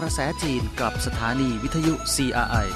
[0.00, 2.66] กระแสจีนกับสถานีวิทยุ CRI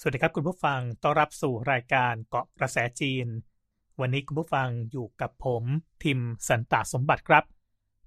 [0.00, 3.26] สวัสดีครับคุณผู้ฟัง ต้อนรับสู่รายการเกาะกระแสจีน
[4.00, 5.64] วันนี้คุณผู้ฟังอยู่กับผม
[6.04, 7.44] ทิมสันตาสมบัติครับ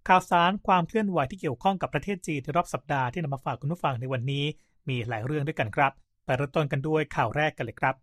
[0.07, 4.45] ข่าวสารความเคลื่อนไหวที่เกี่ยวข้องกับประเทศจีนในรอบสัปดาห์ที่นำมาฝากคุณผู้ฟังในวันนี้
[4.89, 5.91] มีหลายเรื่องด้วยกันครับ
[6.25, 7.97] ไปเริ่มต้นกันด้วยข่าวแรกกันเลยครับ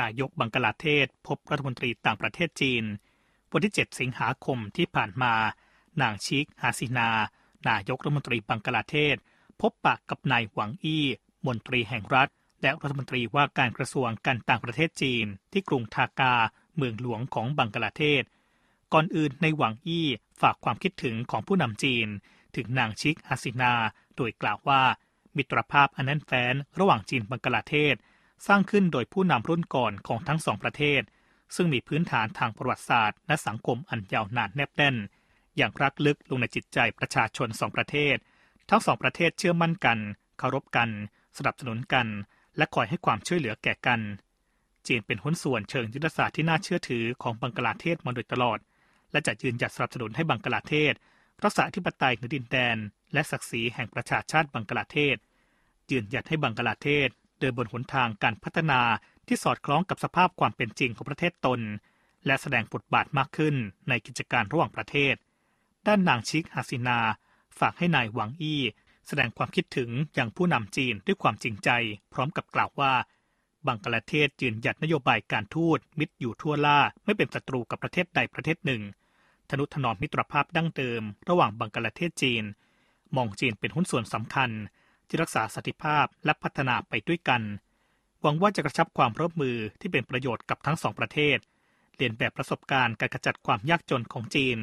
[0.00, 2.84] นายกบังกลาเทศ พบรัฐมนตรีต่างประเทศจีน
[3.52, 5.34] วันที่ 7 สิงหาคมที่ผ่านมา
[6.02, 7.10] นางชิกฮาซินา
[7.68, 9.16] นายกรัฐมนตรีบังกลาเทศ
[9.60, 11.04] พบปะกับนายหวังอี้
[11.46, 12.28] มนตรีแห่งรัฐ
[12.62, 16.34] และรัฐมนตรีว่าการกระทรวงการต่างประเทศจีน ที่กรุงทากา
[16.76, 18.22] เมืองหลวงของบังกลาเทศ
[18.92, 20.06] ก่อนอื่นในหวังอี้
[20.40, 22.08] ฝากความคิดถึงของผู้นำจีน
[22.56, 23.74] ถึงนางชิกฮาซินา
[24.16, 24.82] โดยกล่าวว่า
[25.36, 27.94] มิตรภาพอันแน่นแฟ้นระหว่างจีนบังกลาเทศ
[28.46, 31.02] สร้างขึ้นโดยผู้นำรุ่นก่อนของทั้งสองประเทศ
[31.54, 34.96] ซึ่งมีพื้นฐานทางประวัติศาสตร์ และสังคมอันยาวนานแนบแน่น
[35.56, 38.16] อย่างรักลึกลงในจิตใจประชาชนสองประเทศ
[38.70, 39.98] ทั้งสองประเทศเชื่อมั่นกัน
[40.38, 40.90] เคารพกัน
[41.38, 42.06] สนับสนุนกัน
[42.56, 44.00] และคอยให้ความช่วยเหลือแก่กัน
[44.86, 48.58] จีนเป็นหุ้นส่วนเชิงยุทธศาสตร์ที่น่าเชื่อถือของบังกลาเทศมาโดยตลอด
[49.12, 50.94] และจะยืนหยัดสนับสนุนให้บังกลาเทศ
[51.44, 52.76] รักษาธิปไตยในดินแดน
[53.12, 55.16] และศักดิ์ศรีแห่งประชาชาติบังกลาเทศ
[55.90, 57.08] ยืนหยัดให้บังกลาเทศ
[57.42, 58.80] เดินบนหนทางการพัฒนา
[59.26, 61.60] ที่สอดคล้องกับสภาพความเป็นจริงของประเทศตน
[62.26, 63.54] และแสดงบทบาทมากขึ้น
[63.88, 65.14] ในกิจการระหว่างประเทศ
[65.86, 66.98] ด้านนางชิกฮาซินา
[67.58, 68.62] ฝากให้นายหวังอี้
[69.06, 71.70] แสดงความคิดถึงอย่างผู้นำจีนด้วยความจริงใจ
[72.12, 72.92] พร้อมกับกล่าวว่า
[73.66, 78.82] บังกลาเทศยืนหยัดนโยบายการทูตมิตรอยู่ทั่วล่าไม่เป็นศัตรูกับประเทศใดประเทศหนึ่ง
[79.50, 82.44] ทนุถนอมมิตรภาพดั้งเดิม ระหว่างบังกลาเทศจีน
[83.16, 84.50] มองจีนเป็นหุ้นส่วนสำคัญ
[85.12, 87.42] ที่รักษาสันติภาพและพัฒนาไปด้วยกัน
[88.20, 91.38] หวังว่าจะกระชับความร่วมมือที่เป็นประโยชน์กับทั้งสองประเทศ
[91.96, 94.58] เรียนแบบประสบการณ์การกระจัดความยากจนของจีน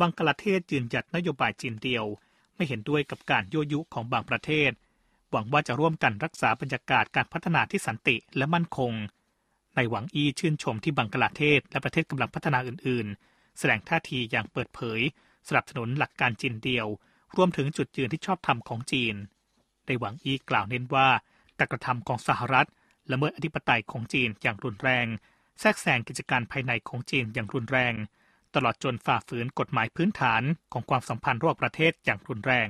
[0.00, 2.04] บังกลาเทศยืนหยัดนโยบายจีนเดียว
[2.56, 4.70] ไม่เห็นด้วยกับการยั่วยุของบางประเทศ
[5.30, 8.92] หวังว่าจะร่วมกันรักษาบรรยากาศการพัฒนาที่สันติและมั่นคง
[9.76, 15.00] ในหวังอีชื่นชมที่บังกลาเทศและประเทศกำลังพัฒนาอื่น ๆ แสดงท่าทีอย่างเปิดเผย
[15.48, 16.86] สนับสนุนหลักการจีนเดียว
[17.36, 19.16] รวมถึงจุดยืนที่ชอบธรรมของจีน
[19.86, 21.08] ในหวังอีกล่าวเน้นว่า
[21.58, 22.68] การกระทำของสหรัฐ
[23.12, 25.06] ละเมิดอธิปไตยของจีนอย่างรุนแรง
[25.60, 27.94] แทรกแซงกิจการภายในของจีนอย่างรุนแรง
[28.54, 30.42] ตลอดจนฝ่าฝืนกฎหมายพื้นฐาน
[30.72, 32.68] ของความสัมพันธ์ระหว่างประเทศอย่างรุนแรง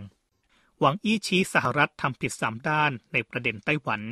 [0.81, 4.03] หวังอี้ชี้สหรัฐทำผิดสามด้านในประเด็นไต้หวัน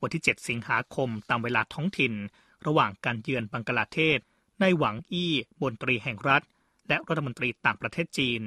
[0.00, 2.12] วันที่ 7 สิงหาคมตามเวลาท้องถิ่น
[2.66, 4.18] ระหว่างการเยือนบังกลาเทศ
[4.60, 5.32] ในหวังอี้
[5.62, 6.42] มนตรีแห่งรัฐ
[6.88, 8.40] และรัฐมนตรีต่างประเทศจีน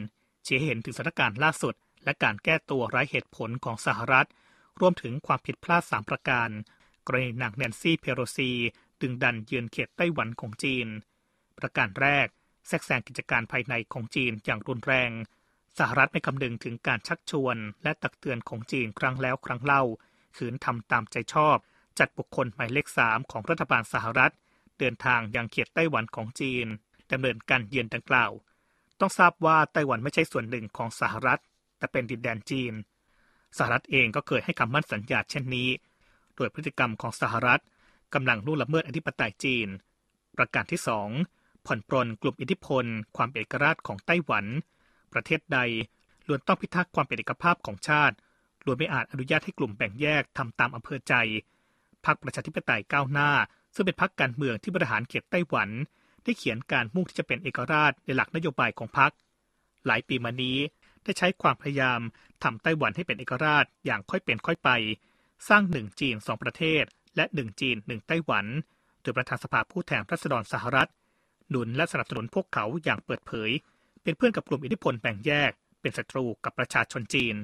[0.45, 4.27] ชี้เห็นถึงสถานการณ์ล่าสุด และการแก้ตัวไร้เหตุผลของสหรัฐ
[4.79, 6.49] รวมถึงความผิดพลาดสามประการ
[7.07, 8.51] กรณีนางแนนซี่เพโรซี
[9.01, 10.87] ดึงดันเยือนเขตไต้หวันของจีน
[11.57, 12.27] ประการแรก
[12.67, 15.11] แทรกแซงกิจการภายในของจีนอย่างรุนแรง
[15.77, 19.83] สหรัฐไม่คำนึงถึงการชักชวน และตักเตือนของจีนครั้งแล้วครั้งเล่า
[20.37, 21.57] ขืนทำตามใจชอบ
[21.99, 24.33] จัดบุคคลหมายเลขสามของรัฐบาลสหรัฐ
[24.79, 26.65] เดินทางยังเขตไต้หวันของจีน
[27.11, 28.31] ดำเนินการเยือนดังกล่าว
[28.99, 31.41] ต้องทราบว่าไต้หวันไม่ใช่ส่วนหนึ่งของสหรัฐ
[31.81, 32.73] แต่เป็นดินแดนจีน
[33.57, 35.69] สหรัฐเองก็เคยให้คำมั่นสัญญาเช่นนี้
[36.35, 37.61] โดยพฤติกรรมของสหรัฐ
[38.13, 39.67] กำลังล่วงละเมิดอธิปไตยจีน
[40.37, 41.09] ประการที่สอง
[41.65, 42.85] ผ่อนปรนกลุ่มอิทธิพล
[43.17, 44.45] ความเอกราชของไต้หวัน
[45.13, 45.59] ประเทศใด
[46.27, 48.15] ล้วนต้องพิทักษ์ความเป็นเอกภาพของชาติ
[48.65, 51.13] ล้วนไม่อาจอนุญาตให้กลุ่มแบ่งแยกทำตามอำเภอใจ
[52.05, 53.29] พรรคประชาธิปไตยก้าวหน้า
[53.75, 55.69] ซึ่งเป็นพรรคการเมืองที่บริหารเขตไต้หวัน
[56.23, 59.11] ได้เขียนการมุ่งที่จะเป็นเอกราชในหลักนโยบายของพรรค
[59.85, 60.57] หลายปีมานี้
[61.03, 61.99] ได้ใช้ความพยายาม
[62.43, 64.69] ทำไต้หวันให้เป็นเอกราชอย่างค่อยเป็นค่อยไป
[65.49, 66.83] สร้างหนึ่งจีนสองประเทศ
[67.15, 68.45] และหนึ่งจีนหนึ่งไต้หวัน
[69.01, 70.89] โดยประธานสภาผู้แทนราษฎรสหรัฐ
[71.49, 73.51] หนุนและสนับสนุนพวกเขาอย่างเปิดเผย
[74.03, 77.35] เป็นเพื่อนกับกลุ่มอิทธิพลแบ่งแยก เป็นศัตรูกับประชาชนจีน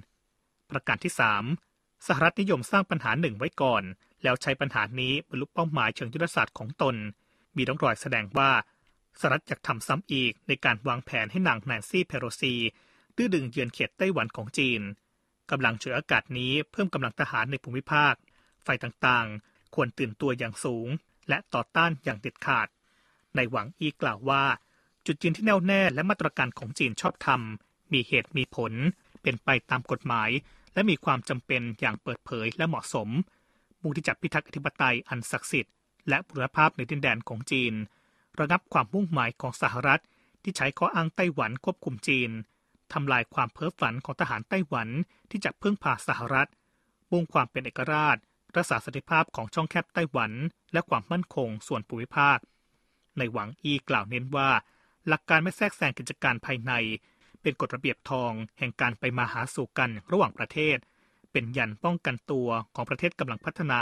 [0.71, 1.13] ประการที่
[1.59, 3.83] 3 สหรัฐนิยมสร้างปัญหาหนึ่งไว้ก่อน
[4.23, 6.95] แล้วใช้ปัญหานี้บรรลุเป้าหมายเชิงยุทธศาสตร์ของตน
[7.55, 8.51] มีร่องรอยแสดงว่า
[9.19, 12.55] สหรัฐอยากทำซ้ำอีกในการวางแผนให้นางแนนซี่เพโรซี
[13.17, 14.81] ดื้อดึงเยือนเขตไต้หวันของจีน
[15.51, 18.13] กำลังฉวยโอกาสนี้เพิ่มกำลังทหารในภูมิภาค
[18.65, 20.87] ฝ่ายต่างๆ ควรตื่นตัวอย่างสูง
[21.29, 22.67] และต่อต้านอย่างเด็ดขาด
[23.35, 24.43] ในหวังอีกล่าวว่า
[25.05, 27.41] จุดยืนที่แน่วแน่และมาตรการของจีนชอบธรรม
[27.93, 28.73] มีเหตุมีผล
[29.21, 30.29] เป็นไปตามกฎหมาย
[30.73, 33.09] และมีความจำเป็นอย่างเปิดเผยและเหมาะสม
[33.81, 35.73] มุ่งที่จะพิทักษ์อธิปไตยอันศักดิ์สิทธิ์
[36.09, 37.73] และบุรภาพในดินแดนของจีน
[38.39, 40.01] ระงับความมุ่งหมายของสหรัฐ
[40.43, 42.29] ที่ใช้ข้ออ้างไต้หวันควบคุมจีน
[42.93, 44.87] ทำลายความเพ้อฝันของทหารไต้หวัน
[45.31, 46.49] ที่จะพึ่งพาสหรัฐ
[47.11, 48.17] มุ่งความเป็นเอกราช
[48.55, 50.31] รักษาสันติภาพของช่องแคบไต้หวัน
[50.73, 52.37] และความมั่นคงส่วนภูมิภาค
[53.17, 54.49] ในหวังอีกล่าวเน้นว่า
[55.07, 56.71] หลักการไม่แทรกแซงกิจการภายใน
[57.41, 60.77] เป็นกฎระเบียบทองแห่งการไปมาหาสู่กันระหว่างประเทศ
[61.31, 63.81] เป็นยันป้องกันตัวของประเทศกำลังพัฒนา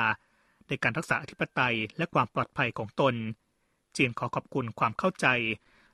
[0.67, 3.13] ในการรักษาอธิปไตยและความปลอดภัยของตน
[3.97, 5.27] จีนขอขอบคุณความเข้าใจ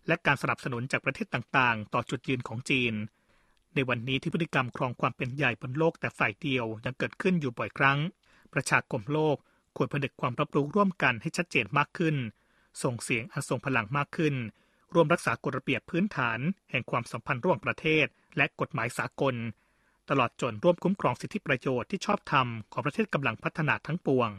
[0.07, 2.93] และการสนับสนุนจากประเทศต่างๆ ต่อจุดยืนของจีน
[3.75, 7.99] ในวันนี้ที่พฤติกรรมครองความเป็นใหญ่บนโลกแต่ฝ่ายเดียวยังเกิดขึ้นอยู่บ่อยครั้ง
[8.53, 9.37] ประชาคมโลก
[9.77, 12.15] ควรผนึกความรับรู้ร่วมกันให้ชัดเจนมากขึ้น
[12.83, 14.35] ส่งเสียงอันทรงพลังมากขึ้น
[14.93, 16.39] ร่วมรักษากฎระเบียบพื้นฐาน
[16.71, 18.05] แห่งความสัมพันธ์ระหว่างประเทศ
[18.37, 19.35] และกฎหมายสากล
[20.09, 24.29] ตลอดจนร่วมคุ้มครองสิทธิประโยชน์ที่ชอบธรรมของประเทศกำลังพัฒนาทั้งปวง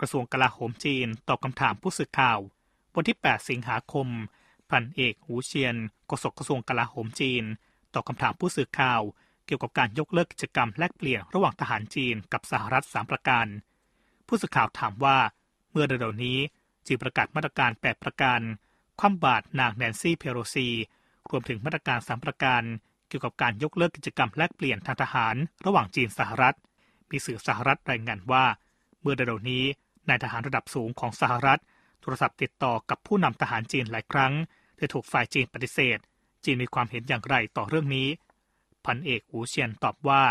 [0.00, 2.38] กระทรวงกลาโหมจีนตอบคำถามผู้สื่อข่าว
[2.96, 4.08] วันที่ 8 สิงหาคม
[4.70, 5.76] พันเอกหูเชียน
[6.06, 7.44] โฆษกกระทรวงกลาโหมจีน
[7.94, 9.00] ตอบคำถามผู้สื่อข่าว
[9.46, 13.46] เกี่ยวกับการยกเลิกกิจกรรมแลกเปลี่ยนระหว่างทหารจีนกับสหรัฐ3ประการ
[14.26, 15.18] ผู้สื่อข่าวถามว่า
[15.70, 16.38] เมื่อเร็วๆนี้
[16.86, 18.40] จีนประกาศมาตรการ 8 ประการ
[19.00, 20.68] คว่ำบาตรนางแนนซี่เพโรซี
[21.30, 22.62] รวมถึงมาตรการ3ประการ
[23.08, 25.34] เกี่ยวกับการยกเลิกกิจกรรมแลกเปลี่ยนทางทหาร
[25.66, 26.56] ระหว่างจีนสหรัฐ
[27.10, 28.44] มีสื่อสหรัฐรายงานว่า
[29.00, 29.64] เมื่อเร็วๆนี้
[30.08, 31.60] นายทหารระดับสูงของสหรัฐ
[32.00, 34.32] โทรศัพท์ติดต่อกับผู้นำทหารจีนหลายครั้ง
[34.80, 35.98] แต่ถูกฝ่ายจีนปฏิเสธ
[36.44, 38.08] จีนมีความเห็นอย่างไรต่อเรื่องนี้
[38.84, 40.22] พันเอกอูเชียนตอบว่า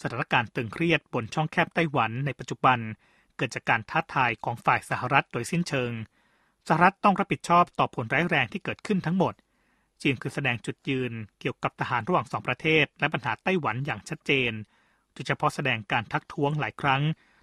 [0.00, 2.78] สถานการณ์ตึงเครียดบนช่องแคบไต้หวันในปัจจุบัน
[3.36, 5.92] เกิดจากการท้าทายของฝ่ายสหรัฐโดยสิ้นเชิง
[6.68, 9.34] สหรัฐต้องรับผิดชอบต่อผลร้ายแรงที่เกิดขึ้นทั้งหมด
[10.02, 14.52] จีนคือแสดงจุดยืนเกี่ยวกับทหารระหว่างสองประเทศ และปัญหาไต้หวันอย่างชัดเจน
[15.12, 17.02] โดยเฉพาะแสดงการทักท้วงหลายครั้ง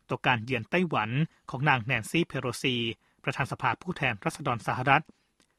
[0.09, 1.09] ต่อการเยือนไต้หวัน
[1.49, 2.77] ของนางแนนซี่เพโรซี
[3.23, 5.03] ประธานสภาผู้แทนรัษฎรสหรัฐ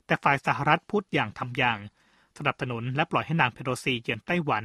[0.07, 1.79] แต่ฝ่ายสหรัฐพูดอย่างทำอย่าง
[2.39, 4.65] สนับสนุนและปล่อยให้นางเพโรซีเยือนไต้หวัน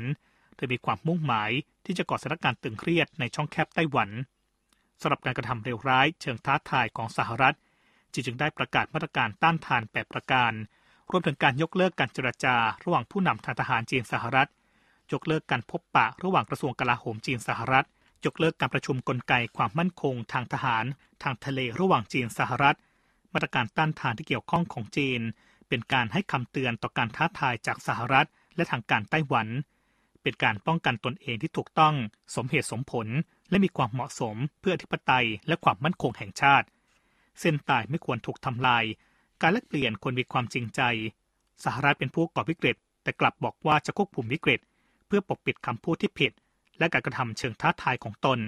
[0.56, 1.52] โดยมีความมุ่งหมาย
[1.86, 4.10] ที่จะก่อสถานการณ์ตึงเครียดในช่องแคบไต้หวัน
[5.02, 7.56] สำหรับการกระทำเลวร้ายเชิงท้าทายของสหรัฐ
[8.14, 10.52] จีจึงได้ประกาศมาตรการต้านทานแปดประการ
[11.12, 14.50] รวมถึงการยกเลิกการเจรจา ระหว่างผู้นำทางทหารจีนสหรัฐ
[15.14, 17.86] ยกเลิกการพบปะระหว่างกระทรวงกลาโหมจีนสหรัฐ
[18.26, 20.86] ยกเลิกการประชุมกลไกความมั่นคงทางทหาร
[21.24, 22.78] ทางทะเลระหว่างจีนสหรัฐ
[23.34, 25.22] มาตรการต้านทานที่เกี่ยวข้องของจีน
[25.70, 29.48] เป็นการให้คำเตือนต่อการท้าทายจากสหรัฐ และทางการไต้หวัน
[30.22, 31.96] เป็นการป้องกันตนเองที่ถูกต้อง
[32.36, 33.08] สมเหตุสมผล
[33.50, 36.68] และมีความเหมาะสมเพื่ออธิปไตยและความมั่นคงแห่งชาติ
[37.40, 38.84] เส้นตายไม่ควรถูกทำลาย
[39.42, 40.82] การแลกเปลี่ยนควรมีความจริงใจ
[41.64, 44.60] สหรัฐเป็นผู้ก่อวิกฤต แต่กลับบอกว่าจะควบคุมวิกฤต
[45.08, 46.32] เพื่อปกปิดคำพูดที่ผิด
[46.80, 48.40] และการกระทำเชิงท้าทายของตน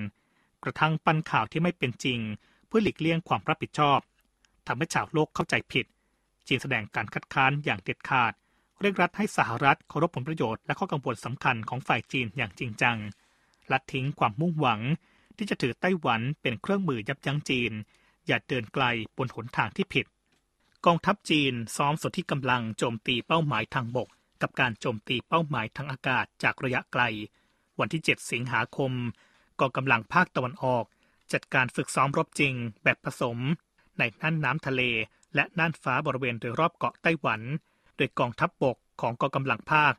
[0.63, 2.19] กระทั่งปั้นข่าวที่ไม่เป็นจริง
[2.67, 3.99] เพื่อหลีกเลี่ยงความรับผิดชอบ
[4.69, 5.85] ทำให้ชาวโลกเข้าใจผิด
[6.47, 8.33] จีนแสดงการคัดค้านอย่างเด็ดขาด
[8.79, 12.97] เร่งรัดให้สหรัฐเคารพผลประโยชน์และข้อกังวลสำคัญของฝ่ายจีนอย่างจริงจัง
[13.71, 14.81] ลัดทิ้งความมุ่งหวัง
[15.37, 17.71] ที่จะถือไต้หวันเป็นเครื่องมือยับยั้งจีน
[18.27, 18.83] อย่าเดินไกล
[19.17, 20.05] บนหนทางที่ผิด
[20.85, 24.09] กองทัพจีนซ้อมส่วนที่กำลังโจมตีเป้าหมายทางบก
[24.41, 27.03] กับการโจมตีเป้าหมายทางอากาศจากระยะไกล
[27.79, 28.91] วันที่ 7 สิงหาคม
[29.59, 30.85] กองกำลังภาคตะวันออก
[31.33, 33.37] จัดการฝึกซ้อมรบจริงแบบผสม
[33.99, 34.81] ในน่านน้ำทะเล
[35.35, 37.41] และน่านฟ้าบริเวณโดยรอบเกาะไต้หวัน
[37.97, 39.93] โดยกองทัพบบกของกองกำลังภาค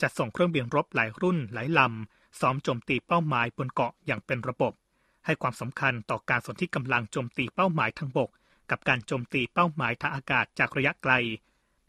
[0.00, 4.72] จะส่งเครื่องบินรบหลายรุ่นหลายลำซ้อมโจมตีเป้าหมายบนเกาะอย่างเป็นระบบ
[5.24, 8.30] ให้ความสำคัญต่อการสนที่กำลังโจมตีเป้าหมายทางบก
[8.70, 11.12] กับการโจมตีเป้าหมายทางอากาศจากระยะไกล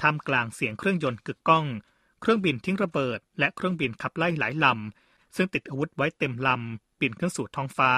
[0.01, 1.65] ท่ามกลางเสียงเครื่องยนต์กึกก้อง
[2.22, 7.89] เครื่องบินทิ้งระเบิด และเครื่องบินขับไล่หลายลำซึ่งติดอาวุธไว้เต็มลำบินขึ้นสู่ท้องฟ้า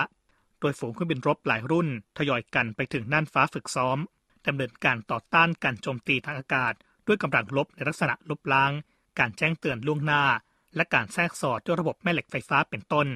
[0.59, 1.87] โดยฝูงเครื่องบินรบหลายรุ่น
[2.17, 3.97] ทยอยกันไปถึงน่านฟ้าฝึกซ้อม
[4.47, 6.73] ดำเนินการต่อต้านการโจมตีทางอากาศ
[7.07, 8.71] ด้วยกำลังลบในลักษณะลบล้าง
[9.19, 10.23] การแจ้งเตือนล่วงหน้า
[10.75, 13.07] และการแทรกสอดด้วยระบบแม่เหล็กไฟฟ้าเป็นต้น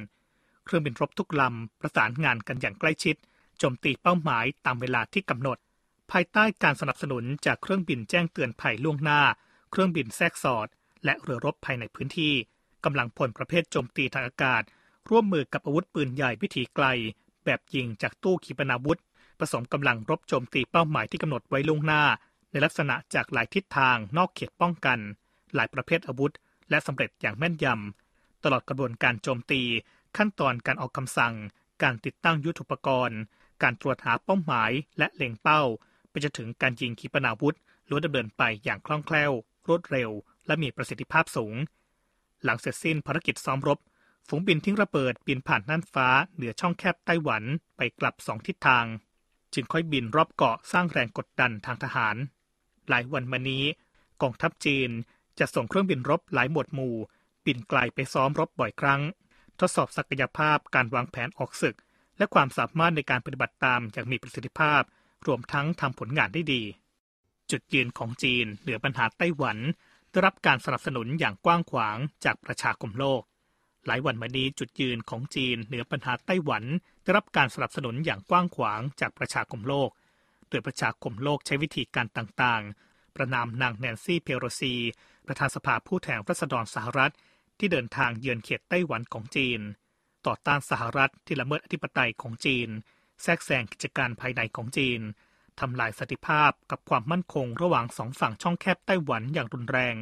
[0.66, 3.16] เครื่องบินรบทุกลำประสานงานกันอย่างใกล้ชิด
[3.60, 5.58] โจมตีเป้าหมายตามเวลาที่กำหนด
[6.12, 9.22] ภายใต้การสนับสนุนจากเครื่องบินแจ้งเตือนภัยล่วงหน้า
[9.72, 10.68] เครื่องบินแทรกสอด
[11.06, 12.34] และเรือรบภายในพื้นที่
[12.84, 14.62] กำลังพลประเภทโจมตีทางอากาศ
[15.10, 16.86] ร่วมมือกับอาวุธปืนใหญ่วิถีไกล
[17.46, 19.00] แบบยิงจากตู้ขีปนาวุธ
[19.40, 22.04] ผสมกำลังรบโจมตีเป้าหมายที่กำหนดไว้ล่วงหน้า
[22.52, 25.00] ในลักษณะจากหลายทิศทางนอกเขตป้องกัน
[25.56, 26.34] หลายประเภทอาวุธ
[26.70, 29.62] และสำเร็จอย่างแม่นยำตลอดกระบวนการโจมตี
[30.18, 31.34] ขั้นตอนการออกคำสั่ง
[31.84, 33.20] การติดตั้งยุทธปกรณ์
[33.64, 35.62] การตรวจหาเป้าหมายและเล็งเป้า
[36.10, 37.56] ไปจนถึงการยิงขีปนาวุธ
[37.90, 39.32] ล้วนดำเนินไปอย่างคล่องแคล่ว
[39.68, 40.10] รวดเร็ว
[40.46, 41.56] และมีประสิทธิภาพสูง
[42.44, 43.80] หลังเสร็จสิ้นภารกิจซ้อมรบ
[44.28, 47.44] ฝูงบินทิ้งระเบิดบินผ่านน่านฟ้าเหนือช่องแคบไต้หวัน
[47.78, 48.86] ไปกลับสองทิศทาง
[49.54, 52.16] จึงค่อยบินรอบเกาะสร้างแรงกดดันทางทหาร
[52.90, 53.64] หลายวันมานี้
[54.22, 54.90] กองทัพจีน
[55.40, 56.96] จะส่งเครื่องบินรบหลายหมวดหมู่
[57.46, 59.02] บินไกลไปซ้อมรบบ่อยครั้ง
[59.60, 61.76] ทดสอบศักยภาพการวางแผนออกศึก
[62.18, 64.82] และความสามารถในการปฏิบัติตามอย่างมีประสิทธิภาพ
[65.28, 66.64] รวมทั้งทำผลงานได้ดี
[67.52, 69.58] จุดยืนของจีนเหนือปัญหาไต้หวัน
[70.12, 73.22] ได้รับการสนับสนุนอย่างกว้างขวางจากประชาคมโลก
[73.88, 76.64] หลายวันมานี้จุดยืนของจีนเหนือปัญหาไต้หวัน
[77.04, 79.90] ได้รับการสนับสนุนอย่างกว้างขวางจากประชาคมโลก
[80.50, 84.76] โดยประชาคมโลกใช้วิธีการต่างๆ ประนามนางแนนซี่เพโรซี
[85.26, 87.14] ประธานสภาผู้แทนราษฎรสหรัฐ
[87.60, 89.60] ที่เดินทางเยือนเขตไต้หวันของจีน
[90.26, 92.70] ต่อต้านสหรัฐที่ละเมิดอธิปไตยของจีน
[93.22, 95.02] แทรกแซงกิจการภายในของจีน
[95.60, 99.96] ทำลายสถิภาพกับความมั่นคงระหว่างสองฝั่งช่องแคบไต้หวันอย่างรุนแรง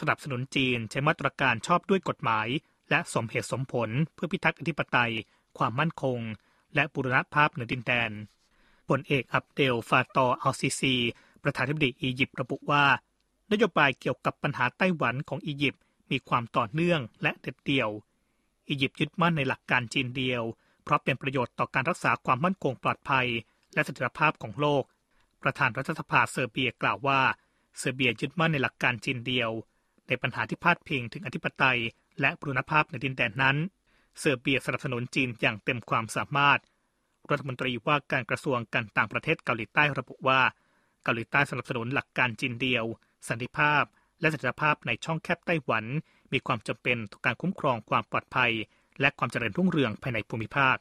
[0.00, 2.48] สนับสนุนจีนใช้มาตรการชอบด้วยกฎหมาย
[2.90, 5.12] และสมเหตุสมผลเพื่อพิทักษ์อธิปไตย
[5.58, 6.18] ความมั่นคง
[6.74, 8.10] และบุรณภาพเหนือดินแดน
[8.88, 10.94] พลเอกอับเดลฟาตออัลซีซี
[11.42, 12.84] ประธานาธิบดีอียิปต์ระบุว่า
[13.52, 17.90] นโยบายเกี่ยวกับปัญหาไต้หวันของอียิปต์มีความต่อเนื่องและเด็ดเดี่ยว
[18.68, 20.42] อียิปต์ยึดมั่นในหลักการจีนเดียว
[20.84, 23.26] เพราะเป็นประโยชน์ต่อการรักษาความมั่นคงปลอดภัย
[23.74, 24.84] และเสถียรภาพของโลก
[25.42, 27.20] ประธานรัฐสภาเซอร์เบียกล่าวว่า
[27.78, 29.50] เซอร์เบียยึดมั่นในหลักการจีนเดียว
[30.08, 31.78] ในปัญหาที่พาดพิงถึงอธิปไตย
[32.20, 33.56] และบรุณภาพในดินแดนนั้น
[34.18, 36.60] เซอร์เบียสนับสนุนจีนอย่างเต็มความสามารถ
[37.30, 40.40] รัฐมนตรีว่าการกระทรวงการต่างประเทศเกาหลีใต้ระบุว่า
[41.02, 42.84] เกาหลีใต้สนับสนุนหลักการจีนเดียว
[43.28, 43.82] สันติภาพ
[44.20, 45.84] และเสถียรภาพในช่องแคบไต้หวัน
[46.32, 48.52] มีความจำเป็นต่อการคุ้มครองความปลอดภัย
[49.00, 50.76] และความเจริญรุ่งเรืองภายในภูมิภาค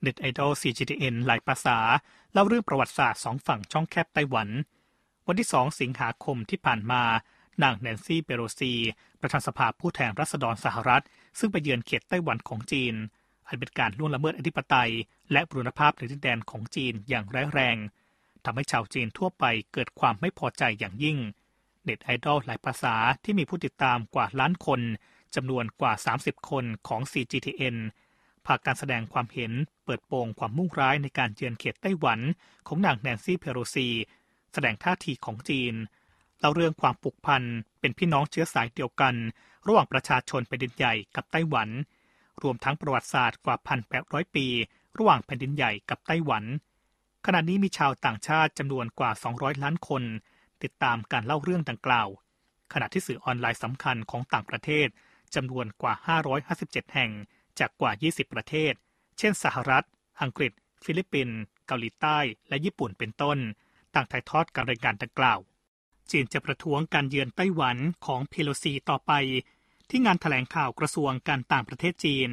[0.00, 1.78] เน็ตไอดอล CGTN หลายภาษา
[2.32, 4.48] เล่าเรื่องประวัติศาสตร์สองฝั่งช่องแคบไต้หวัน
[5.26, 7.02] วันที่ 2 สิงหาคมที่ผ่านมา
[7.62, 8.72] นางแนนซี่เปโรซี
[9.20, 11.04] ประธานสภาผู้แทนรัษฎรสหรัฐ
[11.38, 12.94] ซึ่งไปเยือนเขตไต้หวันของจีน
[13.48, 14.92] อันเป็นการล่วงละเมิดอธิปไตย
[15.32, 17.76] และบรุณภาพในดินแดนของจีนอย่างร้ายแรง
[18.44, 21.18] ทำให้ชาวจีนทั่วไปเกิดความไม่พอใจอย่างยิ่ง
[21.82, 22.94] เน็ตไอดอลหลายภาษา
[23.24, 24.80] ที่มีผู้ติดตามกว่าล้านคน
[25.34, 27.76] จำนวนกว่า 30 คนของ CGTN
[28.46, 29.52] พาการแสดงความเห็น
[29.84, 32.20] เปิดโปงความมุ่งร้ายในการเยือนเขตไต้หวัน
[32.66, 33.88] ของนางแนนซี่เพโรซี
[34.52, 35.74] แสดงท่าทีของจีน
[36.40, 37.42] เล่าเรื่องความผูกพัน
[37.80, 39.14] เป็นพี่น้องเชื้อสายเดียวกัน
[39.66, 41.68] ระหว่างประชาชนแผ่นดินใหญ่กับไต้หวัน
[42.42, 44.46] รวมทั้งประวัติศาสตร์กว่าพันแปดร้อยปี
[44.98, 46.44] ระหว่างแผ่นดินใหญ่กับไต้หวัน
[47.26, 50.02] ขณะนี้มีชาวต่างชาติจำนวนกว่า 200 ล้านคน
[50.62, 52.08] ติดตามการเล่าเรื่องดังกล่าว
[52.72, 54.88] ขณะที่สื่อออนไลน์สำคัญของต่างประเทศ
[55.34, 55.94] จำนวนกว่า
[56.44, 57.10] 557 แห่ง
[57.58, 58.72] จากกว่า 20 ประเทศ
[59.18, 59.84] เช่น สหรัฐ
[60.22, 60.52] อังกฤษ
[60.84, 63.38] ฟิลิปปินส์ เกาหลีใต้ และญี่ปุ่นเป็นต้น
[63.94, 65.38] ต่างถ่ายทอดการรายงานดังกล่าว
[66.10, 69.12] จีนจะประท้วงการเยือนไต้หวันของเพโลซีต่อไป
[69.90, 72.28] ที่งานแถลงข่าวกระทรวงการต่างประเทศจีน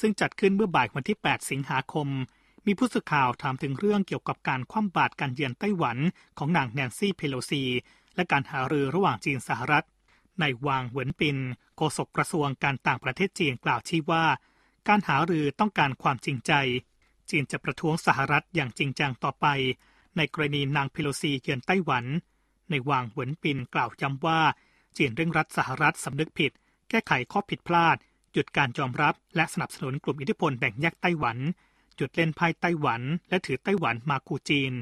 [0.00, 2.08] ซึ่งจัดขึ้นเมื่อบ่ายวันที่ 8 สิงหาคม
[2.66, 5.98] มีผู้สื่อข่าวถามถึงเรื่องเกี่ยวกับการคว่ำบาตรการเยือนไต้หวัน
[6.38, 7.64] ของนางแนนซี่เพโลซี
[8.14, 9.86] และการหารือระหว่างจีนสหรัฐ
[10.40, 11.36] นายวางเหวินปิน
[11.76, 14.24] โฆษกกระทรวงการต่างประเทศจีนกล่าวชี้ว่า
[14.88, 16.52] การหารือต้องการความจริงใจ
[17.30, 19.46] จีนจะประท้วงสหรัฐอย่างจริงจังต่อไป
[20.16, 22.04] ในกรณีนางเพโลซีเยือนไต้หวัน
[22.70, 24.40] ในวางเหวินปินกล่าวย้ำว่า
[24.96, 26.52] จีนเร่งรัดสหรัฐสำนึกผิด
[26.88, 27.96] แก้ไขข้อผิดพลาด
[28.32, 31.38] หยุดการยอมรับและสนับสนุนกลุ่มอิทธิพลแบ่งแยกไต้หวัน
[31.96, 34.72] หยุดเล่นไพ่ไต้หวัน และถือไต้หวันมาคูจีน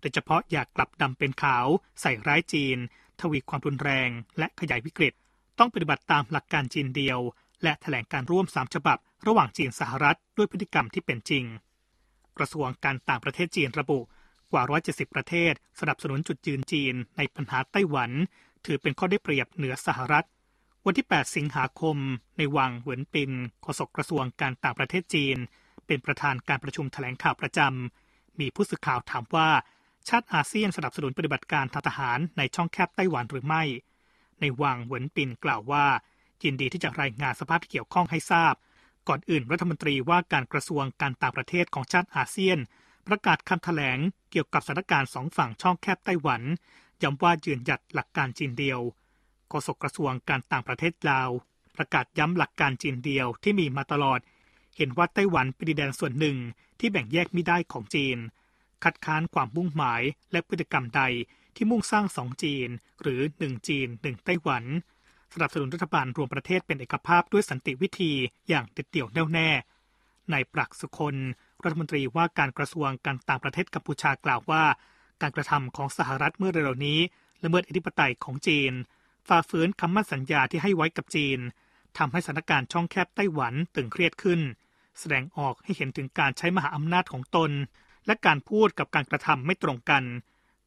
[0.00, 1.66] โดยเฉพาะอยากกลับดำเป็นขาว
[2.00, 2.76] ใส่ร้ายจีน
[3.20, 5.14] ทวีความรุนแรง และขยายวิกฤต
[5.58, 7.18] ต้องปฏิบัติตามหลักการจีนเดียว
[7.62, 11.44] และแถลงการร่วมสามฉบับ ระหว่างจีนสหรัฐด้วยพฤติกรรมที่เป็นจริง
[12.38, 13.98] กระทรวงการต่างประเทศจีนระบุ
[14.52, 18.10] กว่า 170 ประเทศ สนับสนุนจุดยืนจีนในปัญหาไต้หวัน
[18.66, 20.26] ถือเป็นข้อได้เปรียบเหนือสหรัฐ
[20.86, 21.96] วันที่ 8 สิงหาคม
[22.38, 25.36] ในวังเหวินปินโฆษกกระทรวงการต่างประเทศจีน
[25.86, 29.48] เป็นประธานการประชุมแถลงข่าวประจำ มีผู้สื่อข่าวถามว่า
[30.08, 33.62] ชาติอาเซียนสนับสนุนปฏิบัติการทางทหารในช่องแคบไต้หวันหรือไม่
[34.40, 35.86] ในวังเหวินปินกล่าวว่า
[36.42, 38.54] ยินดีที่จะรายงานสภาพที่เกี่ยวข้องให้ทราบ
[39.08, 42.58] ก่อนอื่นรัฐมนตรีว่าการกระทรวงการต่างประเทศของชาติอาเซียน
[43.06, 43.98] ประกาศคำถแถลง
[44.30, 46.42] เกี่ยวกับสถานการณ์สองฝั่งช่องแคบไต้หวัน
[47.02, 48.80] ย้ำว่ายืนหยัดหลักการจีนเดียว
[49.48, 51.30] โฆษกกระทรวงการต่างประเทศลาว
[51.76, 54.20] ประกาศย้ำหลักการจีนเดียวที่มีมาตลอด
[54.76, 56.36] เห็นว่าไต้หวันเป็นดินแดนส่วนหนึ่ง
[56.78, 58.18] ที่แบ่งแยกไม่ได้ของจีน
[58.84, 60.02] คัดค้านความมุ่งหมาย
[60.32, 61.02] และพฤติกรรมใด
[61.56, 62.68] ที่มุ่งสร้างสองจีน
[63.02, 64.64] หรือหนึ่งจีนหนึ่งไต้หวัน
[65.34, 68.12] สนับสนุนรัฐบาลรวมประเทศเป็นเอกภาพด้วยสันติวิธี
[68.48, 69.48] อย่างเด็ดเดี่ยวแน่วแน่
[70.30, 71.16] ในปรักสุคน
[71.64, 74.64] รัฐมนตรีว่าการกระทรวงการต่างประเทศกัมพูชากล่าวว่า
[75.22, 77.00] การกระทำของสหรัฐเมื่อเร็วนี้
[77.44, 78.72] ละเมิดอธิปไตยของจีน
[79.28, 81.38] ฝ่าฝืนคำมั่นสัญญาที่ให้ไว้กับจีน
[81.98, 84.40] ทำให้สถานการณ์ช่องแคบไต้หวันตึงเครียดขึ้น
[84.98, 87.50] แสดงออกให้เห็นถึงการใช้มหาอำนาจของตน
[88.06, 90.04] และการพูดกับการกระทำไม่ตรงกัน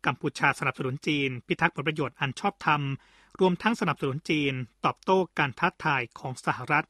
[0.05, 2.81] กัมพูชาสนับสนุนจีน พิทักษ์ผลประโยชน์อันชอบธรรม
[3.39, 4.53] รวมทั้งสนับสนุนจีน
[4.85, 6.85] ตอบโต้การท้าทายของสหรัฐ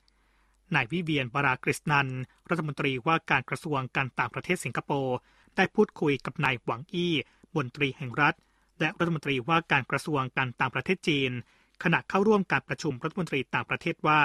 [0.76, 2.08] นายวิเวียนบรากฤษนัน
[2.50, 5.18] รัฐมนตรีว่าการกระทรวงการต่างประเทศสิงคโปร์
[5.56, 7.14] ได้พูดคุยกับนายหวังอี้
[7.56, 8.34] บนตรีแห่งรัฐ
[8.80, 11.32] และรัฐมนตรีว่าการกระทรวงการต่างประเทศจีน
[11.84, 14.22] ขณะเข้าร่วมการประชุมรัฐมนตรีต่างประเทศว่า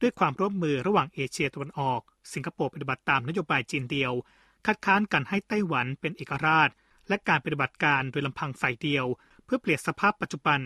[0.00, 2.00] ด้วยความร่วมมือระหว่างเอเชียตะวันออก
[2.32, 4.12] สิงคโปร์ปฏิบัติตามนโยบายจีนเดียว
[4.66, 6.70] คัดค้านการให้ไต้หวันเป็นเอกราช
[7.08, 9.04] และการปฏิบัติการโดยลำพังฝ่ายเดียว
[9.44, 10.60] เพื่อเปลี่ยนสภาพปัจจุบัน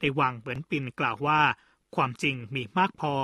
[0.00, 1.40] ในวังเหมือนปินกล่าวว่า
[1.96, 3.14] ความจริงมีมากพอ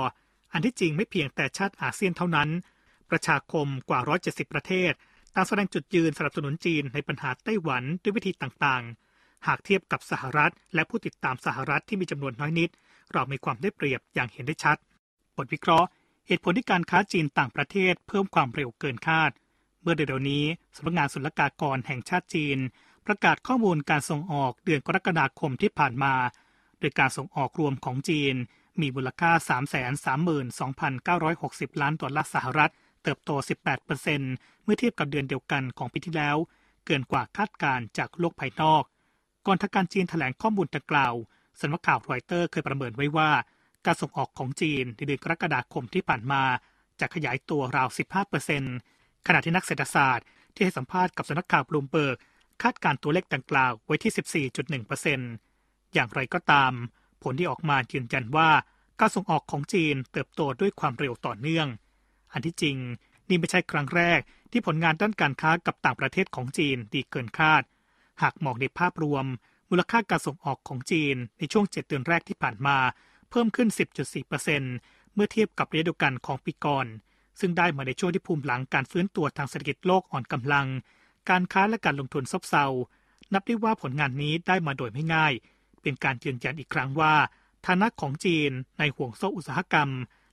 [0.53, 2.49] อันที่จริงไม่เพียงแต่ชาติอาเซียนเท่านั้น
[3.09, 4.91] ประชาคมกว่า 170 ประเทศ
[5.35, 12.69] ต่างแสดงจุดยืนสนับสนุนจีนในปัญหาไต้หวันด้วยวิธีต่างๆ หากเทียบกับสหรัฐ และผู้ติดตามสหรัฐที่มีจำนวนน้อยนิด
[13.13, 14.77] เรามีความได้เปรียบอย่างเห็นได้ชัด
[15.37, 15.87] บทวิเคราะห์
[16.27, 19.31] เหตุผลที่การค้าจีนต่างประเทศเพิ่มความเร็วเกินคาด
[19.81, 22.57] เมื่อเดือนนี้สำนักงานศุลกากรแห่งชาติจีน
[23.05, 26.13] ประกาศข้อมูลการส่งออกเดือนกรกฎาคมที่ผ่านมา
[26.79, 28.35] โดยการส่งออกรวมของจีน
[28.81, 29.31] มีมูลค่า
[30.91, 32.71] 332,960 ล้านดอลลาร์สหรัฐ
[33.03, 33.31] เติบโต
[33.97, 36.37] 18%เมื่อเทียบกับเดือนเดียวกันของปีที่แล้ว
[36.85, 38.83] เกินกว่าคาดการณ์จากโลกภายนอก
[39.45, 41.13] ก่อนทางการจีนแถลงข้อมูลดังกล่าว
[41.59, 43.31] สำนักข่าวรอยเตอร์เคยประเมินไว้ว่า
[43.85, 46.43] การส่งออกของจีนในเดือนกรกฎาคมที่ผ่านมา
[46.99, 47.87] จะขยายตัวราว
[48.57, 52.17] 15%ขณะที่นักเศรษฐศาสตร์ที่ให้สัมภาษณ์กับสำนักข่าวบลูมเบิร์ก
[52.63, 56.73] คาดการณ์ตัวเลขดังกล่าวไว้ที่ 14.1%อย่างไรก็ตาม
[57.23, 58.49] ผลที่ออกมายืนยันว่า
[58.99, 61.67] การส่งออกของจีนเติบโตด้วยความเร็วต่อเนื่อง
[62.31, 62.77] อันที่จริง
[63.29, 64.19] นี่ไม่ใช่ครั้งแรก
[64.51, 67.63] ที่ผลงานด้านการค้ากับต่างประเทศของจีนดีเกินคาด
[68.21, 69.25] หากมองในภาพรวม
[69.69, 72.77] มูลค่าการส่งออกของจีนในช่วง 7 เดือนแรกที่ผ่านมา
[73.29, 73.67] เพิ่มขึ้น
[74.41, 76.85] 10.4%เมื่อเทียบกับระยะเดียวกันของปีก่อน
[77.39, 80.67] ซึ่งได้มาในช่วงที่ภูมิหลังการฟื้นตัวทางเศรษฐกิจโลกอ่อนกำลัง
[81.29, 82.65] การค้าและการลงทุนซบเซา
[83.33, 85.33] นับได้ว่าผลงานนี้ได้มาโดยไม่ง่าย
[85.81, 87.15] เป็นการยืนยันอีกครั้งว่า
[87.65, 89.89] ฐานะของจีนในห่วงโซ่อุตสาหกรรม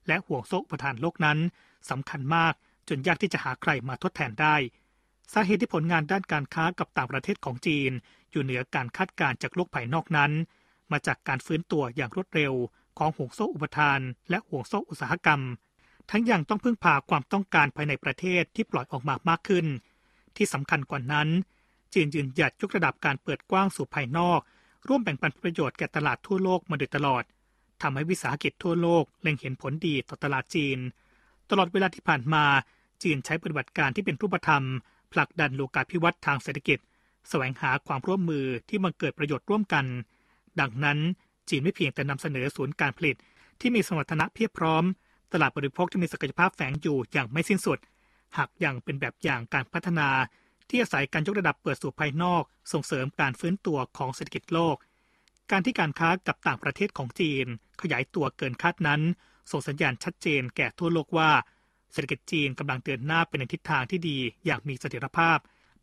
[0.07, 1.39] และห่วงโซ่อุปทานโลกนั้น
[1.89, 2.53] สำคัญมาก
[2.89, 4.55] จนยากที่จะหาใครมาทดแทนได้
[5.33, 7.91] สาเหตุที่ผลงานด้านการค้ากับต่างประเทศของจีน
[8.31, 10.31] อยู่เหนือการคาดการณ์จากโลกภายนอกนั้น
[10.91, 12.53] มาจากการฟื้นตัวอย่างรวดเร็ว
[12.97, 15.41] ของห่วงโซ่อุปทาน และห่วงโซ่อุตสาหกรรม
[16.09, 19.65] ทั้งยังต้องพึ่งพาความต้องการภายในประเทศที่ปล่อยออกมามากขึ้น
[20.35, 21.27] ที่สำคัญกว่านั้น
[21.93, 24.39] จีนยืนหยัดยกระดับการเปิดกว้างสู่ภายนอก
[24.87, 27.23] ร่วมแบ่งปันประโยชน์แก่ตลาดทั่วโลกมาโดยตลอด
[27.81, 30.77] ทำให้วิสาหกิจทั่วโลกเล็งเห็นผลดีต่อตลาดจีน
[31.49, 32.43] ตลอดเวลาที่ผ่านมา
[33.03, 34.63] จีนใช้ปฏิบัติการที่เป็นรูปธรรม
[35.13, 36.79] ผลักดันโลกาภิวัตน์ทางเศรษฐกิจ
[37.29, 39.85] แสวงหาความร่วมมือที่มันเกิดประโยชน์ร่วมกัน
[40.59, 40.99] ดังนั้น
[41.49, 43.15] จีนไม่เพียงแต่นำเสนอศูนย์การผลิต
[43.59, 44.83] ที่มีสมรรถนะเพียบพร้อม
[45.33, 47.79] ตลาดบริโภคที่มีศักยภาพแฝงอยู่อย่างไม่สิ้นสุด
[48.37, 50.07] หากยังเป็นแบบอย่างการพัฒนา
[50.69, 54.75] ที่อาศัยการยกระดับเปิดสู่ภายนอก ส่งเสริมการฟื้นตัวของเศรษฐกิจโลก
[55.51, 57.45] การที่การค้ากับต่างประเทศของจีน
[57.81, 59.01] ขยายตัวเกินคาดนั้น
[59.51, 61.31] ส่งสัญญาณชัดเจนแก่ทั่วโลกว่า
[61.91, 65.37] เศรษฐกิจจีนกำลังเดินหน้าไปในทิศทางที่ดีอย่างมีเสถียรภาพ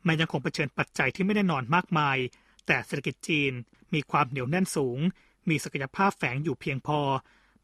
[0.04, 2.18] แม้ยังคงเผชิญปัจจัยที่ไม่แน่นอนมากมาย
[2.66, 3.52] แต่เศรษฐกิจจีน
[3.94, 4.98] มีความเหนียวแน่นสูง
[5.48, 7.00] มีศักยภาพแฝงอยู่เพียงพอ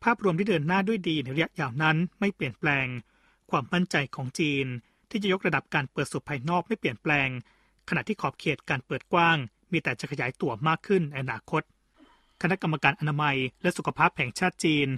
[0.02, 2.86] ภาพรวมที่เดินหน้าด้วยดีในระยะยาวนั้นไม่เปลี่ยนแปลง
[3.50, 4.66] ความมั่นใจของจีน
[5.10, 7.28] ที่จะยกระดับการเปิดสู่ภายนอกไม่เปลี่ยนแปลง
[7.88, 9.36] ขณะที่ขอบเขตการเปิดกว้าง
[9.72, 11.62] มีแต่จะขยายตัวมากขึ้นในอนาคต
[12.42, 14.88] คณะกรรมการอนามัยและสุขภาพแห่งชาติจีน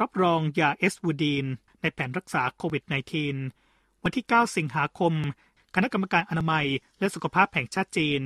[0.00, 1.46] รับรองยาเอสวูดีน
[1.80, 2.84] ในแผนรักษาโควิด
[3.42, 5.12] -19 วันที่ 9 สิงหาคม
[5.74, 6.66] คณะกรรมการอนามัย
[6.98, 8.20] และสุขภาพแห่งชาติจีน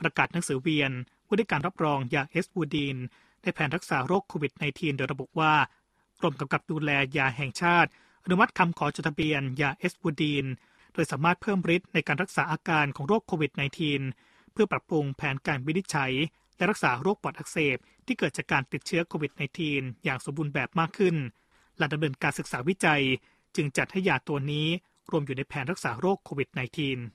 [0.00, 0.92] ประกาศหนังสือเวียน
[1.26, 2.96] ว่าด้วยการรับรองยาเอสวูดีน
[3.42, 5.54] ในแผนรักษาโรคโควิด -19 โดยระบุว่า
[6.20, 7.90] กรมกำกับดูแลยาแห่งชาติ
[8.24, 10.46] อนุมัติคำขอจดทะเบียนยาเอสวูดีน
[10.98, 13.52] ดยสามารถเพิ่มฤทธิ์ในการรักษาอาการของโรคโควิด
[14.00, 16.12] -19 เพื่อปรับปรุงแผนการวินิจฉัย
[16.56, 19.32] และรักษาโรคปอดอักเสบที่เกิดจากการติดเชื้อโควิด
[19.68, 21.16] -19 อย่างสมบูรณ์แบบมากขึ้น
[21.78, 23.02] และดำเนินการศึกษาวิจัย
[23.56, 24.66] จึงจัดให้ยาตัวนี้
[25.10, 26.48] รวมอยู่ในแผนรักษาโรคโควิด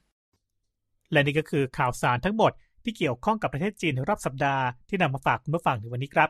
[0.04, 2.52] -19 และนี่ก็คือข่าวสารทั้งหมด
[2.84, 6.30] ที่เกี่ยวข้องกับประเทศจีนรอบสัปดาห์ที่นำมาฝากคุณผู้ฟังในวันนี้ครับ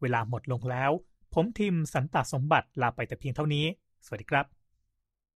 [0.00, 0.90] เวลาหมดลงแล้ว
[1.34, 3.64] ผมทีมสันตสมบัติลาไปแต่เพียงเท่านี้
[4.04, 4.53] สวัสดีครับ